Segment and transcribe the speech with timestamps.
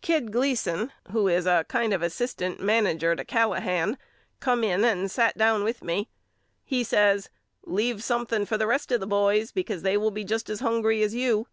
[0.00, 2.40] Kid Gleason who is a kind of asst.
[2.60, 3.98] manager to Callahan
[4.38, 6.08] come in and 16 YOU KNOW ME AL sat down with me.
[6.62, 7.30] He says
[7.64, 11.02] Leave something for the rest of the boys because they will be just as hungry
[11.02, 11.48] as you.